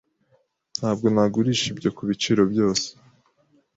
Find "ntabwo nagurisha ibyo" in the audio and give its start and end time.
0.77-1.89